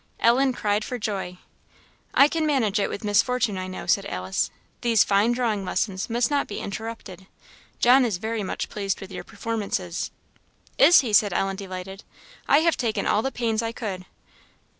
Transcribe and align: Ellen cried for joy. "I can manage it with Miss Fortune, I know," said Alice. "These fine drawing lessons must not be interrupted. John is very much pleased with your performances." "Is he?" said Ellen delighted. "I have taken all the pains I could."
Ellen 0.19 0.51
cried 0.51 0.83
for 0.83 0.97
joy. 0.97 1.37
"I 2.11 2.27
can 2.27 2.47
manage 2.47 2.79
it 2.79 2.89
with 2.89 3.03
Miss 3.03 3.21
Fortune, 3.21 3.55
I 3.59 3.67
know," 3.67 3.85
said 3.85 4.07
Alice. 4.07 4.49
"These 4.81 5.03
fine 5.03 5.31
drawing 5.31 5.63
lessons 5.63 6.09
must 6.09 6.31
not 6.31 6.47
be 6.47 6.57
interrupted. 6.57 7.27
John 7.79 8.03
is 8.03 8.17
very 8.17 8.41
much 8.41 8.67
pleased 8.67 8.99
with 8.99 9.11
your 9.11 9.23
performances." 9.23 10.09
"Is 10.79 11.01
he?" 11.01 11.13
said 11.13 11.33
Ellen 11.33 11.55
delighted. 11.55 12.03
"I 12.47 12.61
have 12.61 12.77
taken 12.77 13.05
all 13.05 13.21
the 13.21 13.31
pains 13.31 13.61
I 13.61 13.73
could." 13.73 14.05